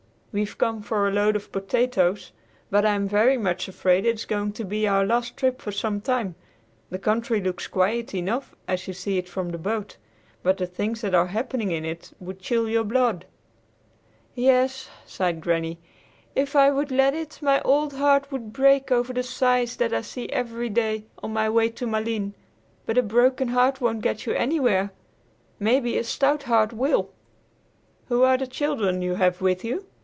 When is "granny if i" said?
15.41-16.71